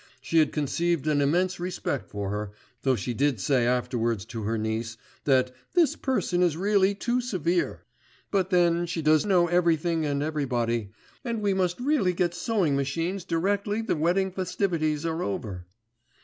She 0.19 0.39
had 0.39 0.51
conceived 0.51 1.05
an 1.05 1.21
immense 1.21 1.59
respect 1.59 2.09
for 2.09 2.31
her, 2.31 2.53
though 2.81 2.95
she 2.95 3.13
did 3.13 3.39
say 3.39 3.67
afterwards 3.67 4.25
to 4.25 4.41
her 4.41 4.57
niece, 4.57 4.97
that 5.25 5.51
'this 5.75 5.95
person 5.95 6.41
is 6.41 6.57
really 6.57 6.95
too 6.95 7.21
severe; 7.21 7.83
but 8.31 8.49
then 8.49 8.87
she 8.87 9.03
does 9.03 9.27
know 9.27 9.45
everything 9.45 10.03
and 10.07 10.23
everybody; 10.23 10.89
and 11.23 11.39
we 11.39 11.53
must 11.53 11.79
really 11.79 12.13
get 12.13 12.33
sewing 12.33 12.75
machines 12.75 13.23
directly 13.23 13.79
the 13.83 13.95
wedding 13.95 14.31
festivities 14.31 15.05
are 15.05 15.21
over. 15.21 15.67